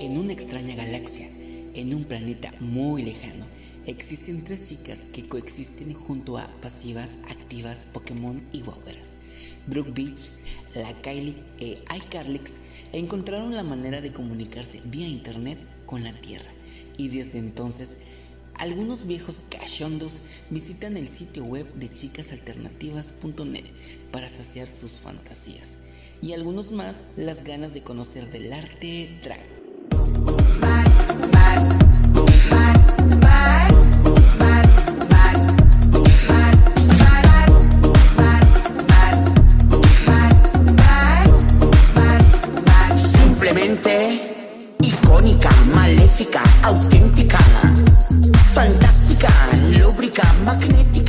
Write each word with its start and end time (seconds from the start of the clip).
En 0.00 0.16
una 0.16 0.32
extraña 0.32 0.74
galaxia, 0.74 1.28
en 1.74 1.92
un 1.92 2.04
planeta 2.04 2.50
muy 2.58 3.02
lejano, 3.02 3.44
existen 3.84 4.42
tres 4.42 4.64
chicas 4.64 5.04
que 5.12 5.28
coexisten 5.28 5.92
junto 5.92 6.38
a 6.38 6.48
pasivas, 6.62 7.18
activas, 7.28 7.84
Pokémon 7.92 8.42
y 8.50 8.62
guagueras. 8.62 9.18
Brooke 9.66 9.92
Beach, 9.92 10.30
la 10.74 10.90
Kylie 11.02 11.36
e 11.58 11.78
iCarlix 11.98 12.52
encontraron 12.94 13.54
la 13.54 13.62
manera 13.62 14.00
de 14.00 14.10
comunicarse 14.10 14.80
vía 14.86 15.06
internet 15.06 15.58
con 15.84 16.02
la 16.02 16.18
Tierra 16.18 16.50
y 16.96 17.08
desde 17.08 17.38
entonces 17.38 17.98
algunos 18.54 19.06
viejos 19.06 19.42
cachondos 19.50 20.22
visitan 20.48 20.96
el 20.96 21.08
sitio 21.08 21.44
web 21.44 21.70
de 21.74 21.92
chicasalternativas.net 21.92 23.64
para 24.12 24.30
saciar 24.30 24.66
sus 24.66 24.92
fantasías 24.92 25.80
y 26.22 26.32
algunos 26.32 26.72
más 26.72 27.04
las 27.16 27.44
ganas 27.44 27.74
de 27.74 27.82
conocer 27.82 28.30
del 28.30 28.50
arte 28.54 29.20
drag. 29.22 29.59
Icónica, 44.80 45.50
maléfica, 45.74 46.40
auténtica, 46.62 47.38
fantástica, 48.54 49.28
lúbrica, 49.76 50.22
magnética, 50.44 50.99